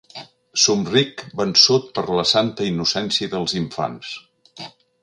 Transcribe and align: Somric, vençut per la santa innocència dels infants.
Somric, 0.61 1.21
vençut 1.41 1.85
per 1.99 2.05
la 2.21 2.27
santa 2.33 2.67
innocència 2.71 3.35
dels 3.37 3.57
infants. 3.65 4.19